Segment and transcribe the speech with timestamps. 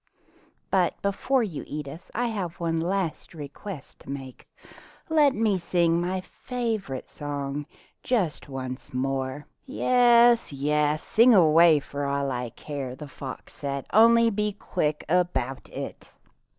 [0.71, 4.47] But before you eat us I have one last request to make—
[5.09, 7.67] let me sing my favorite song
[8.01, 9.45] just once more.
[9.67, 13.85] 118 Fairy Tale Foxes ''Yes, yes, sing away for all I care," the fox said;
[13.93, 16.11] "only be quick about it."